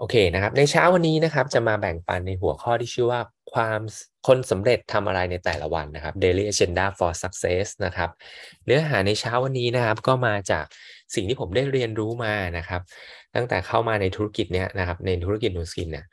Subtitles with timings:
[0.00, 3.20] โอเคนะครับ ในเช้าวันนี้นะครับ จะมาแบ่งปันในหัวข้อที่ชื่อว่า
[3.52, 3.80] ความ
[4.26, 8.10] คนสำเร็จทำอะไรในแต่ละวันนะครับ daily agenda for success นะครับ
[8.66, 10.64] เนื้อหาในเช้าวันนี้นะครับ ก็มาจาก
[11.14, 12.80] สิ่งที่ผมได้เรียนรู้มานะครับ
[13.34, 16.06] ตั้งแต่เข้ามาในธุรกิจเนี้ยนะครับ ในธุรกิจนูสกินเนี่ย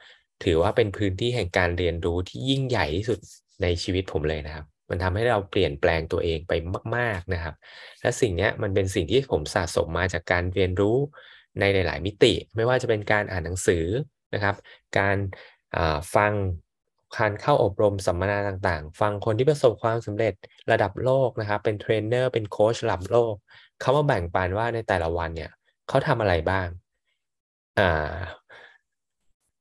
[0.44, 3.20] ถือว่าเป็นพื้นที่แห่งการเรียนรู้ที่ยิ่งใหญ่ที่สุด
[3.62, 6.54] ในชีวิตผมเลยนะครับ มันทำให้เราเปลี่ยนแปลงตัวเองไป
[6.96, 7.56] มาก ๆนะครับ
[8.02, 10.98] และสิ่งนี้มันเป็นสิ่งที่ผมสะสมมาจากการเรียนรู้
[11.60, 13.86] ในหลาย ๆ มิติ ไม่ว่าจะเป็นการอ่านหนังสือ
[14.34, 14.56] นะครับ
[14.98, 15.18] การ
[16.16, 16.34] ฟัง
[17.18, 20.34] การเข้าอบรมสัมมนาต่าง ๆ ฟังคนที่ประสบความสำเร็จ
[20.72, 23.34] ระดับโลกนะครับ เป็นเทรนเนอร์เป็นโค้ชระดับโลก
[23.82, 25.52] เขามาแบ่งปันว่าในแต่ละวันเนี่ย
[25.90, 26.68] เขาทำอะไรบ้าง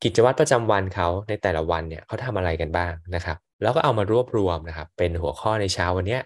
[0.02, 6.18] กิจวัตรประจำวันเขาในแต่ละวันเนี่ยเขาทำอะไรกันบ้างนะครับ แล้วก็เอามารวบรวมนะครับ เป็นหัวข้อในเช้าวันนี้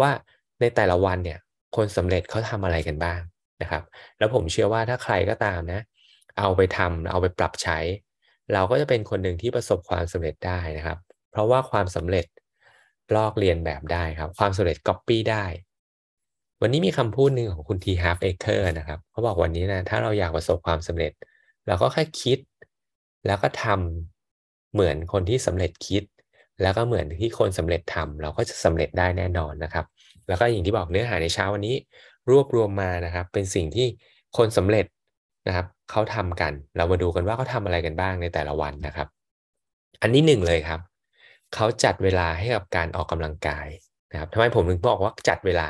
[0.00, 0.10] ว่า
[0.60, 1.38] ในแต่ละวันเนี่ย
[1.76, 3.20] คนสำเร็จเขาทำอะไรกันบ้าง
[3.62, 3.82] นะครับ
[4.18, 5.80] แล้วผมเชื่อว่าถ้าใครก็ตามนะ
[6.38, 7.78] เอาไปทำเอาไปปรับใช้
[8.52, 10.98] เราก็จะเป็นคนหนึ่งที่ประสบความสำเร็จได้นะครับ
[11.30, 12.26] เพราะว่าความสำเร็จ
[13.16, 15.44] ลอกเลียนแบบได้ครับ ความสำเร็จก๊อปปี้ได้
[16.60, 17.86] วันนี้มีคำพูดหนึ่งของคุณ T.
[17.90, 21.12] Harv Eker นะครับเขาบอกวันนี้นะถ้าเราอยากประสบความสำเร็จ
[21.66, 22.38] เราก็แค่คิด
[23.26, 26.02] แล้วก็ทำเหมือนคนที่สำเร็จคิด
[26.62, 29.86] แล้วก็เหมือนที่คนสำเร็จทำเราก็จะสำเร็จได้แน่นอนนะครับ
[30.28, 31.76] แล้วก็อย่างที่บอกเนื้อหาในเช้าวันนี้
[32.30, 33.86] รวบรวมมานะครับ เป็นสิ่งที่
[34.36, 34.86] คนสำเร็จ
[35.48, 39.08] นะครับเขาทำกัน เรามาดูกันว่าเขาทาอะไรกันบ้างในแต่ละวันนะครับ
[40.02, 40.80] อันนี้หนึ่งเลยครับ
[41.54, 43.66] เขาจัดเวลาให้กับการออกกำลังกาย
[44.12, 45.68] นะครับทำไมผมถึงบอกว่าจัดเวลา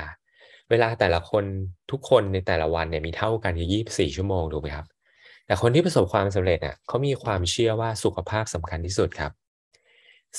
[0.70, 1.44] เวลาแต่ละคน
[1.90, 4.86] ทุกคนในแต่ละวันเนี่ยมีเท่ากันอยู่ยี่สี่ชั่วโมงถูกไหมครับ
[5.46, 9.32] แต่คนที่ประสบความสำเร็จอะเขามีความเชื่อว่าสุขภาพสำคัญที่สุดครับ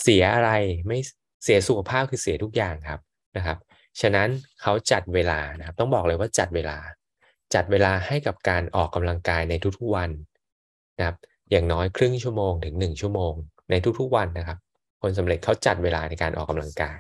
[0.02, 0.52] เสียอะไร
[0.88, 0.98] ไม่
[1.44, 3.00] เสียสุขภาพคือเสียทุกอย่างครับ
[3.38, 3.58] นะครับ
[4.02, 4.30] ฉะนั้น
[4.62, 6.78] เขาจัดเวลานะครับ ต้องบอกเลยว่าจัดเวลา
[7.54, 10.10] จัดเวลาให้กับการออกกำลังกายในทุกๆวัน
[10.98, 11.18] นะครับ
[11.52, 13.34] อย่างน้อยครึ่งชั่วโมงถึง 1 ชั่วโมง
[13.70, 14.58] ในทุกๆวันนะครับ
[15.02, 17.00] คนสำเร็จเขาจัดเวลาในการออกกำลังกาย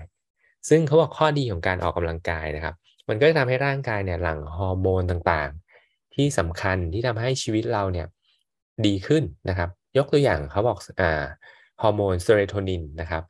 [0.70, 2.76] ซึ่งเขาบอกข้อดีของการออกกำลังกายนะครับ
[3.10, 8.08] มันก็จะทำให้ร่างกายเนี่ยหลั่งฮอร์โมนต่างๆ ที่สำคัญที่ทำให้ชีวิตเราเนี่ย
[8.86, 11.24] ดีขึ้นนะครับ ยกตัวอย่างเขาบอกอ่า
[11.82, 13.24] ฮอร์โมนเซโรโทนินนะครับ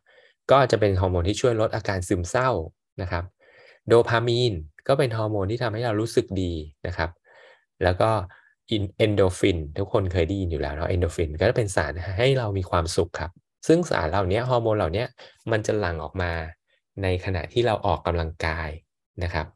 [0.52, 2.50] ก็จะเป็นฮอร์โมนที่ช่วยลดอาการซึมเศร้า
[3.02, 3.24] นะครับ
[3.88, 4.54] โดพามีน
[4.88, 6.54] ก็เป็นฮอร์โมนที่ทำให้เรารู้สึกดี
[6.88, 7.10] นะครับ
[7.84, 8.10] แล้วก็
[8.68, 13.32] เอ็นดอร์ฟินทุกคนเคยได้ยินอยู่แล้วเนาะเอ็นดอร์ฟินก็จะเป็นสารให้เรามีความสุขครับ
[13.68, 15.06] ซึ่งสารเหล่านี้ฮอร์โมนเหล่านี้
[15.52, 16.32] มันจะหลั่งออกมา
[17.04, 18.70] ในขณะที่เราออกกำลังกาย
[19.24, 19.48] นะครับ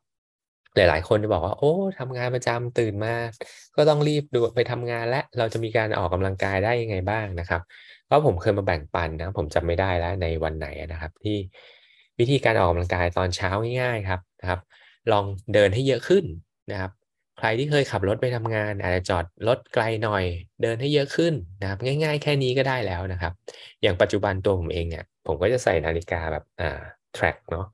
[0.76, 3.16] หลายๆ คนจะบอกว่า โอ้ทำงานประจำตื่นมา
[3.76, 7.62] ก็ต้องรีบดูไปทำงานและเราจะมีการออกกำลังกายได้ยังไงบ้างนะครับ
[8.10, 11.38] ก็ผมเคยมาแบ่งปันนะผมจำไม่ได้แล้วในวันไหนนะครับที่
[12.20, 13.50] วิธีการออกกำลังกายตอนเช้า
[13.82, 14.60] ง่ายๆครับนะครับ
[15.12, 16.26] ลองเดินให้เยอะขึ้น
[16.72, 16.92] นะครับ
[17.38, 20.24] ใครที่เคยขับรถไปทำงาน อาจจะจอดรถไกลหน่อย
[20.62, 23.34] เดินให้เยอะขึ้นนะครับ ง่าย ๆ แค่นี้ก็ได้แล้วนะครับ
[23.82, 26.80] อย่างปัจจุบันตัวผมเองเนี่ย ผมก็จะใส่นาฬิกาแบบอ่า
[27.18, 27.66] track เนาะ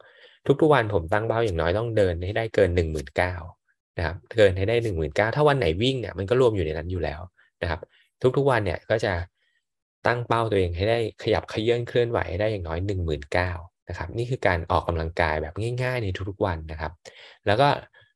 [0.62, 7.22] ทุกๆวันผมตั้งเป้าอย่างน้อยต้องเดินให้ได้เกิน1 9 0 0 0นะครับเกินให้ได้ 1 9 0 0 0ถ้าวันไหนวิ่งเนี่ยมันก็รวมอยู่ในนั้นอยู่แล้ว
[7.62, 7.80] นะครับ
[8.38, 9.14] ทุกๆวันเนี่ยก็จะ
[10.08, 16.92] ตั้งเป้าตัวเองให้ได้ขยับขยื่นเคลื่อนไหวให้ได้อย่างน้อย 1 9 0 0 0 นะครับนี่คือการออกกำลังกายแบบง่าย ๆ ในทุกๆวันนะครับ
[17.48, 17.68] แล้วก็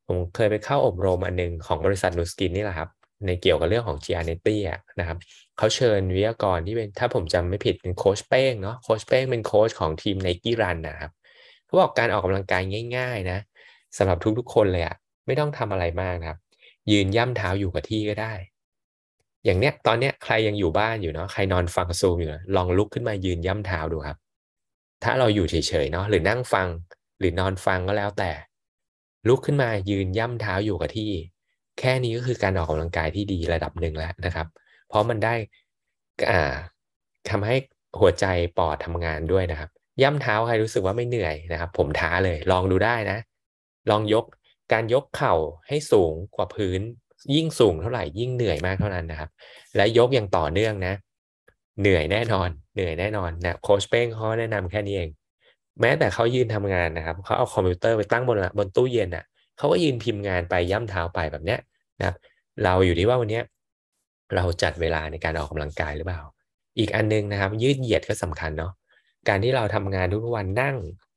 [0.07, 2.89] ผมเคยไปเข้าอบรมอันนึงของบริษัทนูสกินนี่แหละครับ
[3.25, 4.57] ในเกี่ยวกับเรื่องของ g r n e t y
[4.99, 5.17] นะครับ
[5.57, 11.11] เขาเชิญวิทยากรที่เป็นถ้าผมจำไม่ผิดเป็นโค้ชเป้งเนาะโค้ชเป้งเป็นโค้ชของทีมไนกี้รันนะครับ
[11.65, 12.61] เขาบอกการออกกำลังกาย
[12.97, 13.39] ง่าย ๆ นะ
[13.97, 14.95] สำหรับทุกๆ คนเลยอะ
[15.25, 16.39] ไม่ต้องทำอะไรมากนะครับ
[16.91, 18.33] ยืนย่ำเท้าอยู่กับที่ก็ได้
[19.45, 24.17] อย่างเนี้ยตอนเนี้ยใครยังอยู่บ้านอยู่เนาะใครนอนฟังซูมอยู่ลองลุกขึ้นมายืนย่ำเท้าดูครับ
[25.03, 26.67] ถ้าเราอยู่เฉยๆเนาะหรือนั่งฟัง
[27.19, 28.31] หรือนอนฟังก็แล้วแต่
[29.27, 31.11] ลุกขึ้นมายืนย่ำเท้าอยู่กับที่
[31.79, 34.47] แค่นี้ก็คือการออกกำลังกายที่ดีระดับหนึ่งแล้วนะครับ
[34.89, 35.35] เพราะมันได้
[36.29, 36.53] อ่า
[37.29, 37.55] ทำให้
[37.99, 38.25] หัวใจ
[38.57, 39.69] ปอดทำงานด้วยนะครับ
[40.01, 43.17] ย่ำเท้าใครรู้สึกว่าไม่เหนื่อยนะครับ ผมท้าเลยลองดูได้นะ
[43.89, 44.25] ลองยก
[44.73, 45.33] การยกเข่า
[45.67, 46.81] ให้สูงกว่าพื้น
[47.35, 49.29] ยิ่งสูงเท่าไหร่ยิ่งเหนื่อยมากเท่านั้นนะครับ
[49.75, 50.93] และยกอย่างต่อเนื่องนะ
[51.81, 55.09] เหนื่อยแน่นอน เหนื่อยแน่นอนนะโค้ชเป้งเขาแนะนำแค่นี้เอง
[55.81, 59.25] แม้แต่เขายืนทำงานนะครับเขาเอาคอมพิวเตอร์ไปตั้งบนบนตู้เย็นอะ
[59.57, 61.59] เขาก็ยืนพิมพ์งานไปย่ำเท้าไปแบบเนี้ย
[61.99, 62.15] นะครับ
[62.63, 63.41] เราอยู่ที่ว่าวันนี้
[64.35, 66.21] เราจัดเวลาในการออกกำลังกายหรือเปล่า
[66.79, 68.71] อีกอันนึงนะครับ ยืดเหยียดก็สำคัญเนาะ
[69.29, 70.75] การที่เราทำงานทุกวันนั่ง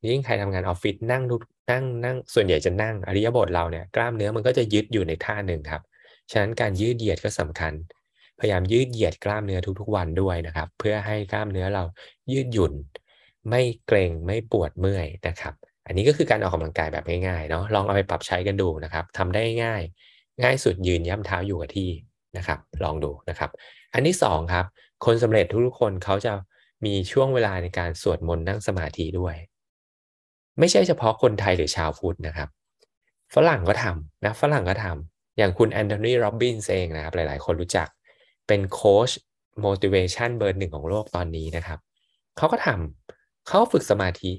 [0.08, 1.40] ยิ่งใครทำงานออฟฟิศนั่งทุก
[1.70, 5.82] นั่งนั่งส่วนใหญ่จะนั่งอริยบทเราเนี่ยกล้ามเนื้อมันก็จะยึดอยู่ในท่าหนึ่งครับ
[6.30, 7.72] ฉะนั้นการยืดเหยียดก็สำคัญ
[8.40, 11.84] พยายามยืดเหยียดกล้ามเนื้อทุกๆวันด้วยนะครับ เพื่อให้กล้ามเนื้อเรา
[12.32, 12.72] ยืดหยุ่น
[13.50, 15.54] ไม่เกร็งไม่ปวดเมื่อยนะครับ
[15.86, 19.82] อันนี้ก็คือการออกกำลังกายแบบง่ายๆเนาะลองเอาไปปรับใช้กันดูนะครับทำได้ง่าย
[20.42, 21.90] ง่ายสุดยืนย่ำเท้าอยู่กับที่
[22.36, 23.50] นะครับ ลองดูนะครับ
[23.94, 24.66] อันที่สองครับ
[25.04, 26.32] คนสำเร็จทุกๆคนเขาจะ
[26.84, 29.34] มีช่วงเวลาในการสวดมนต์นั่งสมาธิด้วย
[30.58, 32.48] ไม่ใช่เฉพาะคนไทยหรือชาวพุทธนะครับ
[33.34, 37.88] ฝรั่งก็ทำนะฝรั่งก็ทำอย่างคุณ Anthony Robbins เองนะครับ หลายๆ คนรู้จัก
[38.50, 39.10] เป็นโค้ช
[39.64, 41.78] motivation เบอร์หนึ่งของโลกตอนนี้นะครับ
[42.36, 44.32] เขาก็ทำเขาฝึกสมาธิ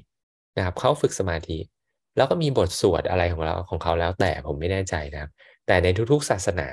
[0.56, 1.58] นะครับเขาฝึกสมาธิ
[2.16, 5.30] แล้วก็มีบทสวดอะไรของเราของเขาแล้วแต่ผมไม่แน่ใจนะครับ
[5.66, 6.68] แต่ในทุกๆศาสนา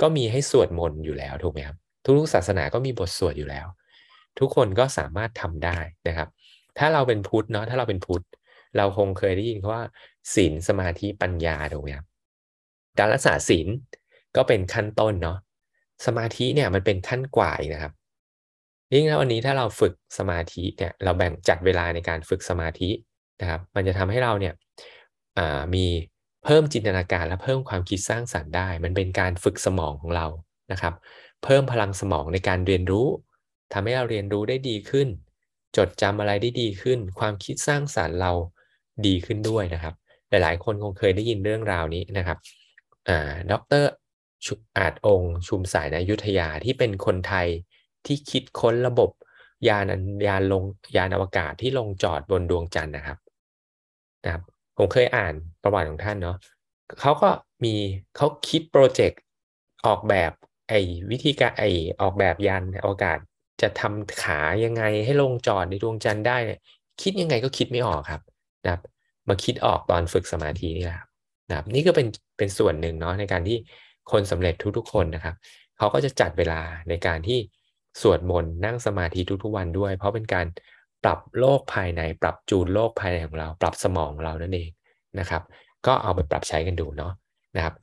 [0.00, 3.66] ก็มีให้สวดมนต์อยู่แล้วถูกไหมครับทุกๆศาสนาก็มีบทสวดอยู่แล้ว
[4.38, 5.78] ทุกคนก็สามารถทำได้
[6.08, 6.28] นะครับ
[6.78, 8.24] ถ้าเราเป็นพุทธเนาะถ้าเราเป็นพุทธ
[8.76, 9.82] เราคงเคยได้ยินว่า
[10.34, 12.06] ศีลสมาธิปัญญาถูกไหมครับ
[12.98, 13.68] การรักษาศีล
[14.36, 15.38] ก็เป็นขั้นต้นเนาะ
[16.06, 17.92] สมาธิเนี่ยมันเป็นขั้นกว่าอีกนะครับ
[18.94, 22.90] ยิ่งแล้ววันนี้ถ้าเราฝึกสมาธิเนี่ยเราแบ่งจัดเวลาในการฝึกสมาธิ
[23.40, 24.54] นะครับ มันจะทำให้เราเนี่ย
[25.74, 25.86] มี
[26.44, 30.26] เพิ่มจินตนาการและเพิ่มความคิดสร้างสรรค์ได้ มันเป็นการฝึกสมองของเรา
[30.72, 30.94] นะครับ
[31.44, 33.06] เพิ่มพลังสมองในการเรียนรู้
[33.72, 35.08] ทำให้เราเรียนรู้ได้ดีขึ้น
[35.76, 38.32] จดจำอะไรได้ดีขึ้น ความคิดสร้างสรรค์เรา
[39.06, 39.94] ดีขึ้นด้วยนะครับ
[40.30, 42.38] หลายๆ คนคงเคยได้ยินเรื่องราวนี้นะครับ
[43.08, 43.84] อ่าดร
[44.78, 47.48] อาจองค์ชุมสายนายุทธยาที่เป็นคนไทย
[48.06, 49.10] ที่คิดค้นระบบ
[49.68, 49.84] ยาน
[50.26, 50.64] ยานลง
[50.96, 53.18] ยานอวกาศที่ลงจอดบนดวงจันทร์นะครับ
[54.24, 54.42] นะครับ
[54.76, 56.36] ผมเคยอ่านประวัติของท่านเนาะ
[57.00, 57.30] เขาก็
[57.64, 57.74] มี
[58.16, 59.20] เขาคิดโปรเจกต์
[59.86, 60.32] ออกแบบ
[60.68, 61.70] ไอ้วิธีการไอ้
[62.00, 63.18] ออกแบบยานอวกาศ
[63.62, 66.38] จะทำขายังไงให้ลงจอดในดวงจันทร์ได้
[67.02, 68.22] คิดยังไงก็คิดไม่ออกครับ
[68.64, 68.82] นะครับ
[69.28, 71.00] มาคิดออกตอนฝึกสมาธินี่แหละ
[71.48, 72.06] นะครับ นี่ก็เป็น
[72.38, 73.58] เป็นส่วนหนึ่งเนาะในการที่
[74.12, 75.34] คนสำเร็จทุกๆคนนะครับ
[75.78, 77.38] เขาก็จะจัดเวลาในการที่
[78.00, 80.46] สวดมนต์นั่งสมาธิทุกๆวันด้วย เพราะเป็นการ
[81.04, 84.70] ปรับโลกภายใน ปรับจูนโลกภายในของเรา ปรับสมองเรานั่นเอง
[85.18, 85.42] นะครับ
[85.86, 87.12] ก็เอาไปปรับใช้กันดูเนาะ
[87.56, 87.74] นะครับ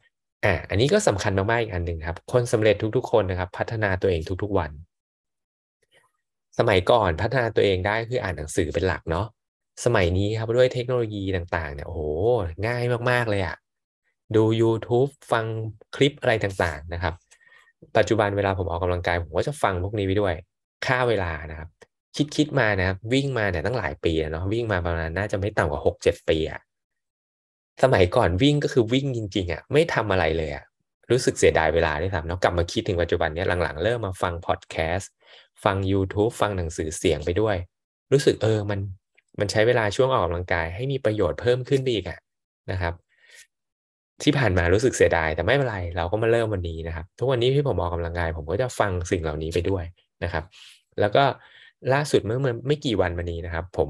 [0.45, 4.71] อ่าอันนี้ก็สำคัญมากๆอีกอันหนึ่งครับ คนสำเร็จทุกๆคนนะครับ พัฒนาตัวเองทุกๆวัน
[6.57, 9.25] สมัยก่อนพัฒนาตัวเองได้คืออ่านหนังสือเป็นหลักเนาะ
[9.85, 12.01] สมัยนี้ครับด้วยเทคโนโลยีต่างๆเนี่ยโอ้โห
[12.67, 13.55] ง่ายมากๆเลยอะ
[14.35, 15.45] ดู YouTube ฟัง
[15.95, 17.13] คลิปอะไรต่างๆนะครับ
[17.97, 20.33] ปัจจุบันเวลาผมออกกำลังกาย ผมก็จะฟังพวกนี้ไปด้วย
[20.85, 21.69] ค่าเวลานะครับ
[22.15, 26.61] คิดคิดมานะครับ วิ่งมาเนี่ยตั้งหลายปีเนาะวิ่งมาประมาณน่าจะไม่ต่ำกว่าหกเจ็ดปีอะ
[27.83, 30.63] สมัยก่อนวิ่งก็คือวิ่งจริงๆอะไม่ทำอะไรเลยอะ
[31.11, 35.11] รู้สึกเสียดายเวลาที่ทำเนาะกลับมาคิดถึงปัจจุบันเนี้ยหลังๆ เริ่มมาฟังพอดแคสต์
[35.63, 37.55] ฟัง YouTube ฟังหนังสือเสียงไปด้วย
[38.11, 38.79] รู้สึกเออมัน
[39.39, 42.19] มันใช้เวลาช่วงออกกำลังกายให้มีประโยชน์เพิ่มขึ้นไปอีกอะ
[42.71, 42.93] นะครับ
[44.23, 49.83] ที่ผ่านมารู้สึกเสียดาย แต่ไม่เป็นไรเราก็มาเริ่มวันนี้นะครับ ทุกวันนี้ที่ผมออกกำลังกาย ผมก็จะฟังสิ่งเหล่านี้ไปด้วย
[50.23, 50.43] นะครับ
[50.99, 51.23] แล้วก็
[51.93, 53.89] ล่าสุดเมื่อไม่กี่วันมานี้นะครับ ผม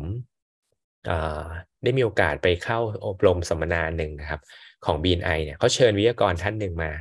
[1.84, 4.42] ได้มีโอกาสไปเข้าอบรมสัมมนาหนึ่งนะครับ
[4.86, 6.92] ของ BNI เนี่ยเขาเชิญวิทยากรท่านหนึ่งมา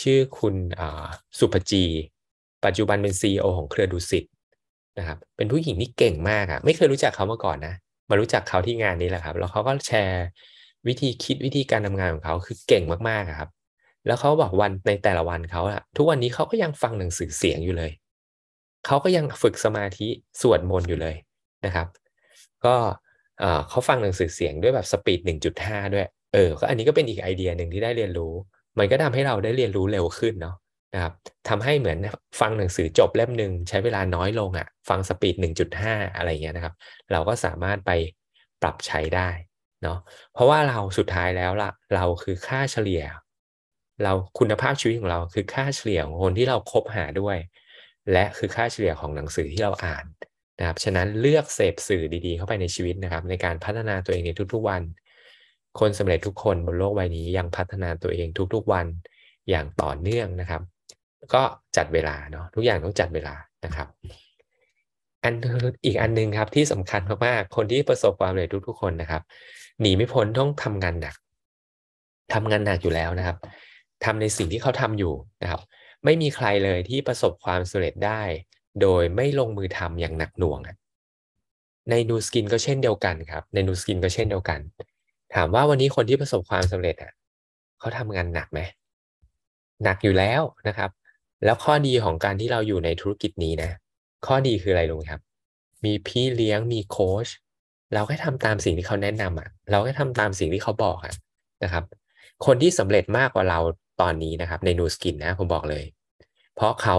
[0.00, 0.54] ชื่อคุณ
[1.38, 1.84] สุภจี
[2.64, 4.24] ปัจจุบันเป็น CEO ของเครือดุสิต
[4.98, 7.74] นะครับ เป็นผู้หญิงที่เก่งมากอะไม่เคยรู้จักเขามาก่อนนะ
[8.10, 10.26] มารู้จักเขาที่งานนี้แหละครับ แล้วเขาก็แชร์
[10.88, 13.50] วิธีคิดวิธีการทำงานของเขาคือเก่งมากๆครับ
[14.06, 17.90] แล้วเขาบอกวันในแต่ละวันเขาอะทุกวันนี้เขาก็ยังฟังหนังสือเสียงอยู่เลย
[18.86, 20.08] เขาก็ยังฝึกสมาธิ
[20.40, 21.16] สวดมนต์อยู่เลย
[21.66, 21.86] นะครับ
[22.64, 22.74] ก็
[23.68, 28.32] เขาฟังหนังสือเสียงด้วยแบบสปีดหนึ่งจุดห้าด้วยเออก็อันนี้ก็เป็นอีกไอเดียหนึ่งที่ได้เรียนรู้
[28.78, 30.56] มันก็ทำให้เราได้เรียนรู้เร็วขึ้นเนาะ
[30.94, 31.12] นะครับ
[31.48, 31.98] ทำให้เหมือน
[32.40, 36.74] ฟังหนังสือจบเล่มหนึ่งใช้เวลาน้อยลงอะ่ะ ฟังสปีดหนึ่งจุดห้าอะไรเงี้ยนะครับ
[37.12, 37.90] เราก็สามารถไป
[38.62, 39.28] ปรับใช้ได้
[39.84, 39.98] เนาะ
[40.34, 43.02] เพราะว่าเราสุดท้ายแล้วล่ะ เราคือค่าเฉลี่ย
[44.02, 47.36] เราคุณภาพชีวิตของเราคือค่าเฉลี่ยของคนที่เราคบหาด้วย
[48.12, 50.04] และคือค่าเฉลี่ยของหนังสือที่เราอ่าน
[50.58, 54.82] นะครับฉะนั้นเลือกเสพสื่อดีๆ เข้าไปในชีวิตนะครับ ในการพัฒนาตัวเองในทุกๆวัน
[55.80, 58.86] คนสำเร็จทุกคนบนโลกใบนี้ยังพัฒนาตัวเองทุกๆวัน
[59.50, 60.62] อย่างต่อเนื่องนะครับ
[61.34, 61.42] ก็
[61.76, 63.88] จัดเวลาเนาะทุกอย่างต้องจัดเวลานะครับ
[65.24, 65.34] อัน
[65.84, 69.22] อีกอันนึงครับที่สำคัญมากๆคนที่ประสบความสำเร็จทุกๆคนนะครับ
[69.80, 71.14] หนีไม่พ้นต้องทำงานหนัก
[72.32, 73.36] ทำงานหนักอยู่แล้วนะครับ
[74.04, 75.60] ทำในสิ่งที่เขาทำอยู่นะครับ
[76.04, 78.22] ไม่มีใครเลยที่ประสบความสำเร็จได้
[78.82, 80.60] โดยไม่ลงมือทำอย่างหนักหน่วง
[81.90, 84.60] ในนูสกินก็เช่นเดียวกันครับ ในนูสกินก็เช่นเดียวกัน
[85.34, 87.12] ถามว่าวันนี้คนที่ประสบความสำเร็จอะ
[87.78, 88.60] เขาทำงานหนักไหม
[89.84, 90.90] หนักอยู่แล้วนะครับ
[91.44, 93.70] แล้วข้อดีของการที่เราอยู่ในธุรกิจนี้นะ
[94.26, 95.22] ข้อดีคืออะไรลุงครับ
[95.84, 97.28] มีพี่เลี้ยงมีโค้ช
[97.92, 101.14] เราแค่ทำตามสิ่งที่เขาแนะนำอะ เราแค่ทำตามสิ่งที่เขาบอกอะ
[101.64, 101.84] นะครับ
[102.46, 103.58] คนที่สำเร็จมากกว่าเรา
[104.00, 105.84] ตอนนี้นะครับ ในนูสกินนะผมบอกเลย
[106.56, 106.96] เพราะเขา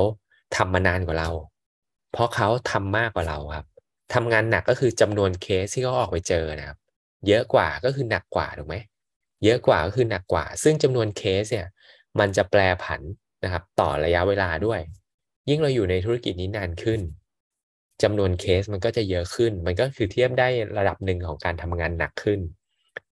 [0.56, 1.30] ทำมานานกว่าเรา
[2.14, 3.66] เพราะเขาทำมากกว่าเราครับ
[4.14, 6.78] ทำงานหนักก็คือจำนวนเคสที่เขาออกไปเจอนะครับ
[7.28, 8.76] เยอะกว่าก็คือหนักกว่าถูกไหม
[9.44, 11.68] เยอะกว่าก็คือหนักกว่า ซึ่งจำนวนเคสเนี่ย
[12.20, 13.02] มันจะแปรผัน
[13.44, 14.80] นะครับ ต่อระยะเวลาด้วย
[15.50, 17.00] ยิ่งเราอยู่ในธุรกิจนี้นานขึ้น
[18.04, 20.48] จำนวนเคสมันก็จะเยอะขึ้น มันก็คือเทียบได้
[20.78, 22.40] ระดับหนึ่งของการทำงานหนักขึ้น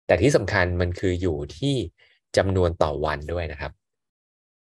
[0.06, 1.74] แต่ที่สำคัญมันคืออยู่ที่
[2.36, 3.72] จำนวนต่อวันด้วยนะครับ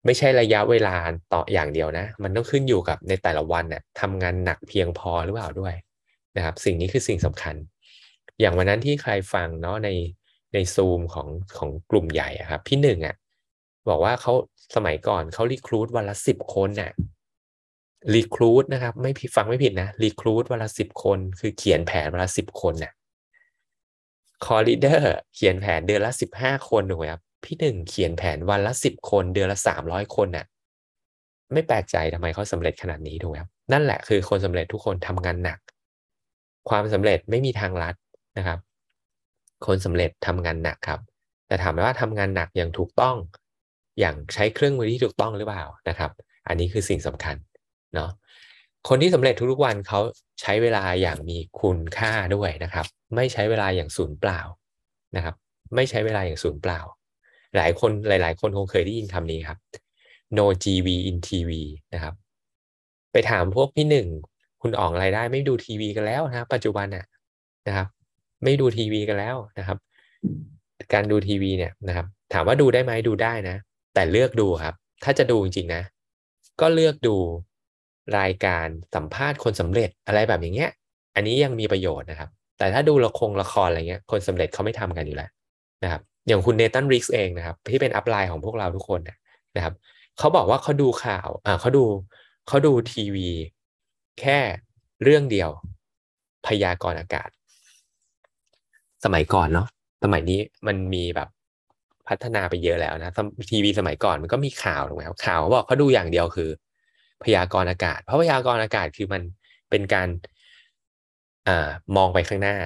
[0.04, 0.94] ไม่ใช่ระยะเวลา
[1.32, 5.74] ต่ออย่างเดียวนะ มันต้องขึ้นอยู่กับในแต่ละวันเนี่ยทำงานหนักเพียงพอหรือเปล่าด้วย
[6.36, 7.54] นะครับ สิ่งนี้คือสิ่งสำคัญ
[8.40, 9.88] อย่างวันนั้นที่ใครฟังเนาะใน
[10.54, 13.14] ในซูมของของกลุ่มใหญ่ครับ พี่หนึ่งอะ
[13.90, 14.32] บอกว่าเขา
[14.76, 16.92] สมัยก่อนเขา recruit วันละสิบคนน่ะ
[18.14, 22.92] recruit นะครับ ไม่ผิดฟังไม่ผิดนะ recruit วันละสิบคน คือเขียนแผนวันละสิบคนน่ะ
[24.44, 30.46] core leader เขียนแผนเดือนละสิบห้าคนถูกไหมครับพี่หนึ่งเขียนแผนวันละสิบคนเดือนละสามร้อยคนน่ะ
[31.52, 35.58] ไม่แปลกใจทำไมเขาสำเร็จขนาดนี้ถูกไหมครับนั่นแหละคือคนสำเร็จทุกคนทำงานหนัก
[36.68, 37.94] ความสำเร็จไม่มีทางลัด
[38.38, 38.58] นะครับ
[39.66, 41.00] คนสำเร็จทำงานหนักครับ
[41.48, 43.16] แต่ถามว่าทำงานหนักอย่างถูกต้อง
[44.00, 46.10] อย่างใช้เครื่องมือที่ถูกต้องหรือเปล่านะครับ
[46.48, 47.36] อันนี้คือสิ่งสำคัญ
[47.94, 48.10] เนาะ
[48.88, 50.00] คนที่สำเร็จทุกๆวันเขา
[50.40, 54.40] ใช้เวลาอย่างมีคุณค่าด้วยนะครับ ไม่ใช้เวลาอย่างสูญเปล่า
[55.16, 55.34] นะครับ
[55.74, 56.80] ไม่ใช้เวลาอย่างสูญเปล่า
[57.56, 59.58] หลายคนหลาย ๆ คนคงเคยได้ยินคำนี้ครับ
[60.38, 61.50] no GV in TV
[61.94, 62.14] นะครับ
[63.12, 64.08] ไปถามพวกพี่หนึ่ง
[64.62, 67.04] คุณออกรายได้ไม่ดูทีวีกันแล้วนะปัจจุบันน่ะ
[67.68, 67.88] นะครับ
[68.44, 69.78] ไม่ดูทีวีกันแล้วนะครับ
[70.92, 73.56] การดูทีวีเนี่ยนะครับ ถามว่าดูได้ไหมดูได้นะ
[73.94, 75.82] แต่เลือกดูครับ ถ้าจะดูจริงๆนะ
[76.60, 77.16] ก็เลือกดู
[78.18, 80.70] รายการสัมภาษณ์คนสำเร็จอะไรแบบอย่างเงี้ย
[81.14, 85.30] อันนี้ยังมีประโยชน์นะครับ แต่ถ้าดูละครละครอะไรเงี้ย คนสำเร็จเขาไม่ทำกันอยู่แล้ว
[85.84, 89.00] นะครับ อย่างคุณเนตันริกส์เองนะครับ ที่เป็นอัพไลน์ของพวกเราทุกคน
[89.56, 89.74] นะครับ
[90.18, 91.84] เขาบอกว่าเขาดูข่าวอ่าเขาดู
[92.48, 93.28] เขาดูทีวี
[94.20, 94.38] แค่
[95.02, 95.50] เรื่องเดียว
[96.46, 97.28] พยากรณ์อากาศ
[99.04, 99.66] สมัยก่อนเนาะ
[100.04, 101.28] สมัยนี้มันมีแบบ
[102.08, 103.12] พัฒนาไปเยอะแล้วนะ
[103.50, 106.50] ทีวีสมัยก่อนมันก็มีข่าวถูกไหมครับข่าวเขาบอกเขาดูอย่างเดียวคือ
[107.24, 109.22] พยากรณ์อากาศ เพราะพยากรณ์อากาศคือมัน
[109.70, 110.08] เป็นการ
[111.48, 111.50] อ
[111.96, 112.56] มองไปข้างหน้า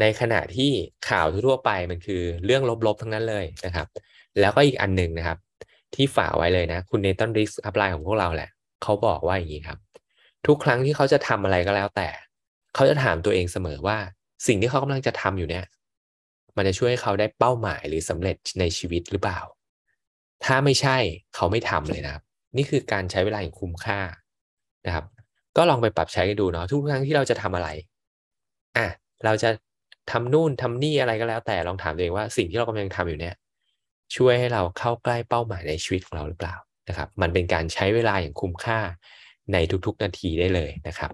[0.00, 0.70] ในขณะที่
[1.08, 3.86] ข่าวทั่วไปมันคือเรื่องลบๆทั้งนั้นเลยนะครับ
[4.40, 5.38] แล้วก็อีกอันหนึ่งนะครับ
[5.94, 8.50] ที่ฝากไว้เลยนะ คุณเนตันริสอัพไลน์ของพวกเราแหละ
[8.82, 9.78] เขาบอกว่าอย่างนี้ครับ
[10.46, 12.08] ทุกครั้งที่เขาจะทำอะไรก็แล้วแต่
[12.74, 13.98] เขาจะถามตัวเองเสมอว่า
[14.46, 15.64] สิ่งที่เขากำลังจะทำอยู่เนี่ย
[16.56, 19.40] มันจะช่วยให้เขาได้เป้าหมายหรือสำเร็จในชีวิตหรือเปล่า
[20.44, 20.96] ถ้าไม่ใช่
[21.34, 22.22] เขาไม่ทำเลยนะครับ
[22.56, 24.00] นี่คือการใช้เวลาอย่างคุ้มค่า
[24.86, 25.04] นะครับ
[25.56, 27.68] ก็ลองไปปรับใช้กันดูเนาะทุกครั้งที่เราจะทำอะไร
[28.76, 28.86] อะ
[29.24, 29.50] เราจะ
[30.10, 33.34] ทำนู่นทำนี่อะไรก็แล้ว แต่ลองถามตัวเองว่าสิ่งที่เรากำลังทำอยู่เนี่ย
[34.16, 36.54] ช่วยให้เราเข้าใกล้เป้าหมายในชีวิตของเราหรือเปล่า
[36.88, 38.78] นะครับ มันเป็นการใช้เวลาอย่างคุ้มค่า
[39.52, 41.12] ในทุกๆนาทีได้เลยนะครับ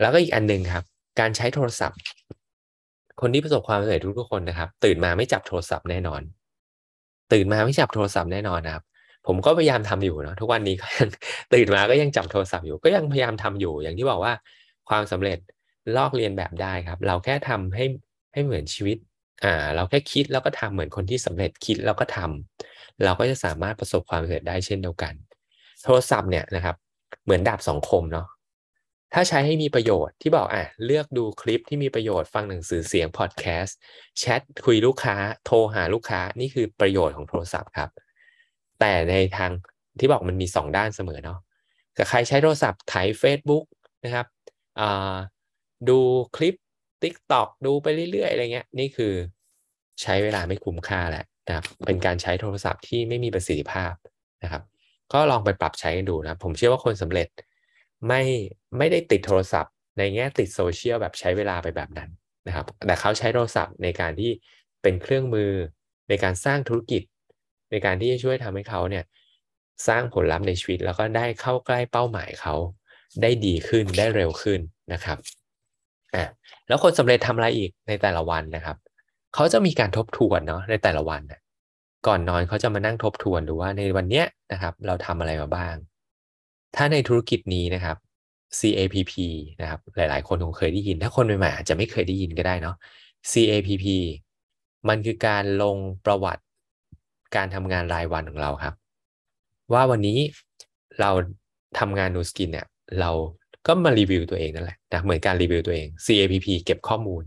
[0.00, 0.84] แล้วก็อีกอันหนึ่งครับ
[1.20, 1.98] การใช้โทรศัพท์
[3.20, 6.22] คนที่ประสบความสำเร็จทุกๆคนนะครับ ตื่นมาไม่จับโทรศัพท์แน่นอน
[7.32, 8.84] ตื่นมาไม่จับโทรศัพท์แน่นอนนะครับ
[9.26, 11.08] ผมก็พยายามทำอยู่เนาะทุกวันนี้ก็ยัง
[11.54, 14.32] ตื่นมาก็ยังจับโทรศัพท์อยู่ ก็ยังพยายามทำอยู่ อย่างที่บอกว่า
[14.88, 15.38] ความสำเร็จ
[15.96, 17.84] ลอกเรียนแบบได้ครับ เราแค่ทำให้
[18.32, 18.96] ให้เหมือนชีวิต
[19.44, 25.14] อ่าเราแค่คิดแล้วก็ทำเหมือนคนที่สำเร็จคิดแล้วก็ทำเราก็จะสามารถประสบความสำเร็จได้เช่นเดียวกัน
[25.84, 26.76] โทรศัพท์เนี่ยนะครับ
[27.24, 28.26] เหมือนดาบสองคมเนาะ
[29.14, 33.76] ถ้าใช้ให้มีประโยชน์ที่บอกอะเลือกดูคลิปที่มีประโยชน์ฟังหนังสือเสียงพอดแคสต์
[34.18, 35.16] แชทคุยลูกค้า
[35.46, 37.90] โทรหาลูกค้านี่คือประโยชน์ของโทรศัพท์ครับ
[38.80, 39.50] แต่ในทาง
[39.98, 41.38] ที่บอกมันมีสองด้านเสมอเนาะ
[41.96, 43.64] กับใครใช้โทรศัพท์ถ่าย Facebook
[44.04, 44.26] นะครับ
[45.88, 45.98] ดู
[46.36, 46.54] คลิป
[47.02, 49.12] TikTok ดูไปเรื่อยๆอะไรเงี้ยนี่คือ
[50.02, 53.94] ใช้เวลาไม่คุ้มค่าแหละนะครับเป็นการใช้โทรศัพท์ที่ไม่มีประสิทธิภาพ
[54.42, 54.62] นะครับ
[55.12, 57.28] ก็ลองไปปรับใช้กันดูนะผมเชื่อว่าคนสำเร็จ
[58.08, 58.22] ไม่
[58.78, 62.10] ไม่ได้ติดโทรศัพท์ ในแง่ติดโซเชียลแบบใช้เวลาไปแบบนั้น
[62.46, 64.30] นะครับ แต่เขาใช้โทรศัพท์ในการที่
[64.82, 65.50] เป็นเครื่องมือ
[66.08, 67.02] ในการสร้างธุรกิจ
[67.70, 69.04] ในการที่จะช่วยทำให้เขาเนี่ย
[69.88, 72.54] สร้างผลลัพธ์ในชีวิตแล้วก็ได้เข้าใกล้เป้าหมายเขา
[73.22, 74.60] ได้ดีขึ้นได้เร็วขึ้น
[74.92, 75.18] นะครับ
[76.14, 76.24] อะ
[76.68, 78.76] แล้วคนสำเร็จทำอะไรอีกในแต่ละวันนะครับ
[79.34, 81.40] เขาจะมีการทบทวนเนาะในแต่ละวันนะ
[82.06, 85.74] ก่อนนอนเขาจะมานั่งทบทวนดูว่าในวันเนี้ยนะครับ เราทำอะไรมาบ้าง
[86.76, 87.96] ถ้าในธุรกิจนี้นะครับ
[88.58, 89.14] CAPP
[89.60, 92.76] นะครับ หลาย ๆ คนคงเคยได้ยิน ถ้าคนใหม่ๆอาจจะไม่เคยได้ยินก็ได้เนาะ
[93.32, 93.86] CAPP
[94.88, 96.42] มันคือการลงประวัติ
[97.34, 98.74] การทำงานรายวันของเราครับ
[99.72, 100.18] ว่าวันนี้
[101.00, 101.10] เรา
[101.78, 102.66] ทำงานนูสกินเนี่ย
[103.00, 103.10] เรา
[103.66, 107.22] ก็มารีวิวตัวเองนั่นแหละนะเหมือนการรีวิวตัวเอง CAPP เก็บข้อมูล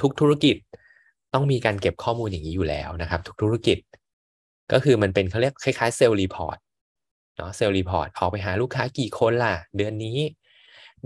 [0.00, 0.56] ทุกธุรกิจ
[1.34, 3.78] ต้องมีการเก็บข้อมูลอย่างนี้อยู่แล้วนะครับ ทุกธุรกิจ
[4.72, 6.58] ก็คือมันเป็นเขาเรียกคล้ายๆ sales report
[7.36, 10.18] เนาะ sales report ออกไปหาลูกค้ากี่คนล่ะ เดือนนี้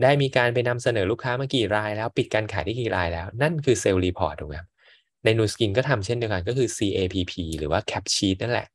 [0.02, 4.68] ได้มีการไปนำเสนอลูกค้ามากี่รายแล้ว ปิดการขายได้กี่รายแล้ว นั่นคือ sales report ถูกไหมครับ
[5.25, 8.66] ใน Nu Skin ก็ทำเช่นเดียวกันก็คือ CAPP หรือว่า Cap Sheet นั่นแหละ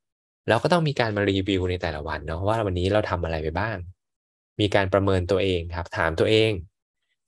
[0.48, 3.78] แล้วก็ต้องมีการมารีวิวในแต่ละวันเนาะว่าวันนี้เราทำอะไรไปบ้าง
[4.60, 6.52] มีการประเมินตัวเองครับ ถามตัวเอง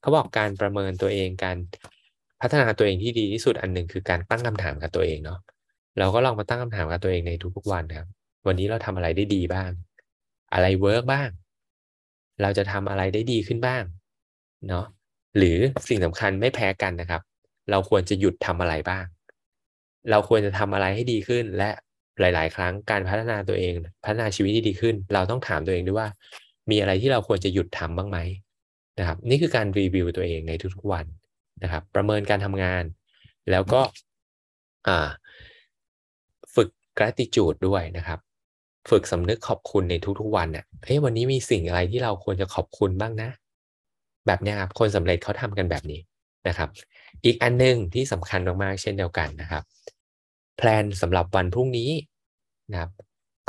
[0.01, 1.58] เขาบอกการประเมินตัวเองการ
[2.42, 5.40] พัฒนาตัวเองที่ดีที่สุดอันหนึ่งคือการตั้งคำถามกับตัวเองเนาะ
[6.00, 8.08] เราก็ลองมาตั้งคำถามกับตัวเองในทุกๆวันครับ
[8.48, 9.72] วันนี้เราทำอะไรได้ดีบ้าง
[10.54, 11.30] อะไรเวิร์กบ้าง
[12.42, 13.84] เราจะทำอะไรได้ดีขึ้นบ้าง
[14.68, 14.86] เนาะ
[15.38, 15.58] หรือ
[15.90, 17.22] สิ่งสำคัญไม่แพ้กันนะครับ
[17.70, 19.06] เราควรจะหยุดทำอะไรบ้าง
[20.10, 21.70] เราควรจะทำอะไรให้ดีขึ้น และ
[22.20, 26.08] หลาย ๆ ครั้งการพัฒนาตัวเอง พัฒนาชีวิตที่ดีขึ้น เราต้องถามตัวเองด้วยว่า
[26.70, 28.18] มีอะไรที่เราควรจะหยุดทำบ้างไหม
[29.00, 31.06] นะครับ นี่คือการรีวิวตัวเองในทุกๆวัน
[31.63, 32.84] นะครับ ประเมินการทำงาน
[33.51, 33.82] แล้วก็
[36.56, 38.20] ฝึก gratitude ด้วยนะครับ
[38.89, 43.30] ฝึกสำนึกขอบคุณในทุกๆวันเนี่ยเฮ้ยวันนี้มีสิ่งอะไรที่เราควรจะขอบคุณบ้างนะ
[44.27, 46.00] แบบนี้ครับคนสำเร็จเขาทำกันแบบนี้
[46.48, 46.69] นะครับ
[47.25, 49.63] อีกอันหนึ่งที่สำคัญมากๆเช่นเดียวกันนะครับ
[50.57, 51.89] แพลนสำหรับวันพรุ่งนี้
[52.71, 52.91] นะครับ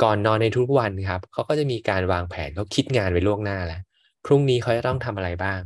[0.03, 3.81] ก่อนนอนในทุกวันครับเขาก็จะมีการวางแผนเขาคิดงานไว้ล่วงหน้าแล้ว
[4.25, 5.59] พรุ่งนี้เขาจะต้องทำอะไรบ้าง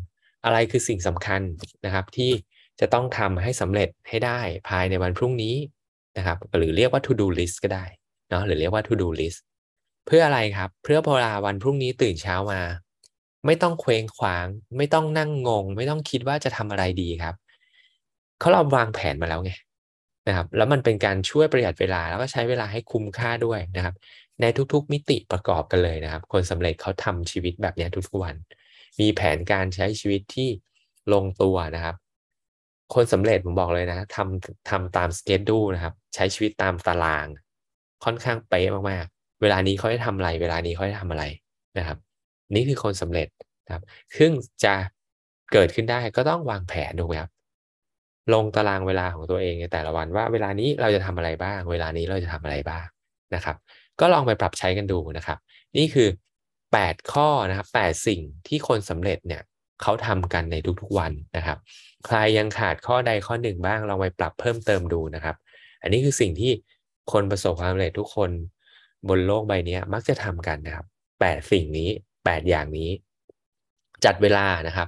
[0.45, 1.41] อะไรคือสิ่งสำคัญ
[1.85, 2.31] นะครับ ที่
[2.79, 5.55] จะต้องทำให้สำเร็จให้ได้ภายในวันพรุ่งนี้
[6.17, 7.85] นะครับ หรือเรียกว่า to do list ก็ได้
[8.29, 9.39] เนาะหรือเรียกว่า to do list
[10.07, 12.61] เพื่ออะไรครับ เพื่อพอลาวันพรุ่งนี้ตื่นเช้ามา
[13.47, 17.35] ไม่ต้องเคว้งขวาง ไม่ต้องนั่งงง ไม่ต้องคิดว่าจะทำอะไรดีครับ
[18.39, 19.51] เขาเราวางแผนมาแล้วไง
[20.27, 23.95] นะครับแล้วมันเป็นการช่วยประหยัดเวลาแล้วก็ใช้เวลาให้คุ้มค่าด้วยนะครับ
[24.41, 28.35] ในทุกๆมิติประกอบกันเลยนะครับ คนสำเร็จเขาทำชีวิตแบบนี้ทุกๆวัน
[28.99, 30.49] มีแผนการใช้ชีวิตที่
[31.13, 31.95] ลงตัวนะครับ
[32.93, 37.27] คนสำเร็จผมบอกเลยนะทำทำตามสเกจดูนะครับ ใช้ชีวิตตามตาราง
[38.03, 41.23] ค่อนข้างเป๊ะมากๆ เวลานี้เขาจะทำอะไร เวลานี้เขาจะทำอะไร
[41.77, 41.97] นะครับ
[42.55, 43.27] นี่คือคนสำเร็จ
[43.73, 43.83] ครับ
[44.17, 44.31] ซึ่ง
[44.63, 44.75] จะ
[45.53, 47.31] เกิดขึ้นได้ก็ต้องวางแผนถูกไหมครับ
[48.33, 52.85] ลงตารางเวลาของตัวเองในแต่ละวันว่าเวลานี้เราจะทำอะไรบ้าง เวลานี้เราจะทำอะไรบ้าง
[53.35, 53.55] นะครับ
[53.99, 55.37] ก็ลองไปปรับใช้กันดูนะครับ
[55.77, 56.09] นี่คือ
[56.61, 59.41] 8 ข้อนะครับ8สิ่งที่คนสำเร็จเนี่ย
[59.81, 61.57] เขาทำกันในทุกๆวันนะครับ
[62.05, 65.35] ใครยังขาดข้อใดข้อหนึ่งบ้างลองไปปรับเพิ่มเติมดูนะครับ
[65.81, 66.51] อันนี้คือสิ่งที่
[67.11, 68.29] คนประสบความสำเร็จทุกคน
[69.09, 70.85] บนโลกใบนี้มักจะทำกันนะครับ
[71.17, 71.89] 8 สิ่งนี้
[72.27, 72.89] 8 อย่างนี้
[74.05, 74.87] จัดเวลานะครับ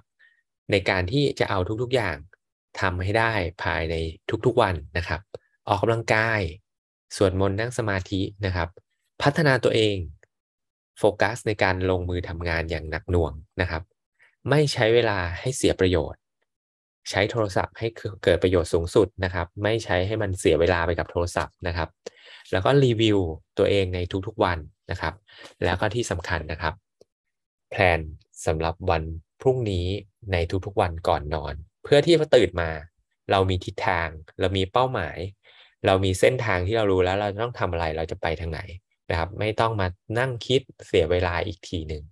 [0.71, 2.15] ในการที่จะเอาทุกๆอย่าง
[2.79, 3.31] ทำให้ได้
[3.63, 3.95] ภายใน
[4.45, 5.21] ทุกๆวันนะครับ
[5.67, 6.41] ออกกำลังกาย
[7.15, 8.69] สวดมนต์นั่งสมาธินะครับ
[9.21, 9.97] พัฒนาตัวเอง
[10.97, 13.83] โฟกัสในการลงมือทำงานอย่างหนักหน่วงนะครับ
[14.49, 16.19] ไม่ใช้เวลาให้เสียประโยชน์
[17.09, 17.87] ใช้โทรศัพท์ให้
[18.23, 21.89] เกิดประโยชน์สูงสุดนะครับ ไม่ใช้ให้มันเสียเวลาไปกับโทรศัพท์นะครับ
[22.51, 23.17] แล้วก็รีวิว
[23.57, 24.59] ตัวเองในทุกๆวัน
[24.91, 25.13] นะครับ
[25.63, 26.73] แล้วก็ที่สำคัญนะครับ
[27.69, 27.99] แพลน
[28.45, 29.03] สำหรับวัน
[29.41, 29.85] พรุ่งนี้
[30.31, 31.53] ในทุกๆวันก่อนนอน
[31.83, 32.69] เพื่อที่พอตื่นมา
[33.31, 35.17] เรามีทิศทาง เรามีเป้าหมาย
[35.85, 38.61] เรามีเส้นทางที่เรารู้แล้วเราต้องทำอะไรเราจะไปทางไหน
[39.09, 39.87] นะครับ ไม่ต้องมา
[40.19, 42.03] นั่งคิดเสียเวลาอีกทีหนึ่ง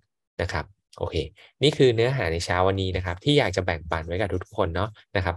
[0.42, 0.64] นะครับ
[0.98, 1.16] โอเค
[1.62, 5.36] นี่คือเนื้อหาในเช้าวันนี้นะครับ ที่อยากจะแบ่งปันไว้กับทุกคนเนาะนะครับ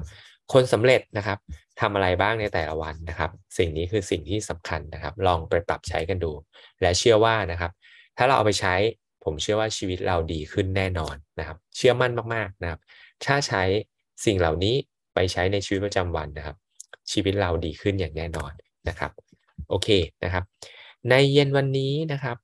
[0.53, 1.37] คนสำเร็จนะครับ
[1.81, 6.31] ทำอะไรบ้างในแต่ละวันนะครับ สิ่งนี้คือสิ่งที่สำคัญนะครับ ลองไปปรับใช้กันดู
[6.81, 7.71] และเชื่อว่านะครับ
[8.17, 8.75] ถ้าเราเอาไปใช้
[9.23, 12.79] ผมเชื่อว่าชีวิตเราดีขึ้นแน่นอนนะครับ เชื่อมั่นมากๆนะครับ
[13.25, 13.63] ถ้าใช้
[14.25, 14.75] สิ่งเหล่านี้
[15.13, 16.55] ไปใช้ในชีวิตประจำวันนะครับ
[17.11, 18.51] ชีวิตเราดีขึ้นอย่างแน่นอน
[18.87, 19.11] นะครับ
[19.69, 19.87] โอเค
[20.23, 20.43] นะครับ
[21.09, 22.37] ในเย็นวันนี้นะครับ